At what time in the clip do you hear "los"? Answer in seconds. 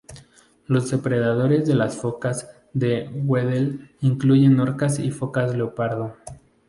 0.65-0.89